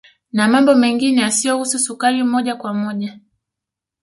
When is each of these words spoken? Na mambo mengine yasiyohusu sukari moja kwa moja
Na 0.33 0.47
mambo 0.47 0.75
mengine 0.75 1.21
yasiyohusu 1.21 1.79
sukari 1.79 2.23
moja 2.23 2.55
kwa 2.55 2.73
moja 2.73 3.19